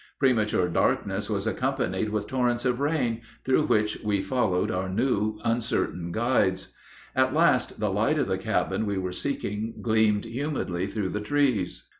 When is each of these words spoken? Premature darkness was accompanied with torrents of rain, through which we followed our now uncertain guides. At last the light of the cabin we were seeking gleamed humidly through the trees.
Premature 0.17 0.67
darkness 0.67 1.29
was 1.29 1.45
accompanied 1.45 2.09
with 2.09 2.25
torrents 2.25 2.65
of 2.65 2.79
rain, 2.79 3.21
through 3.43 3.67
which 3.67 4.01
we 4.03 4.19
followed 4.19 4.71
our 4.71 4.89
now 4.89 5.35
uncertain 5.43 6.11
guides. 6.11 6.73
At 7.15 7.35
last 7.35 7.79
the 7.79 7.91
light 7.91 8.17
of 8.17 8.25
the 8.25 8.39
cabin 8.39 8.87
we 8.87 8.97
were 8.97 9.11
seeking 9.11 9.75
gleamed 9.79 10.25
humidly 10.25 10.87
through 10.87 11.09
the 11.09 11.21
trees. 11.21 11.83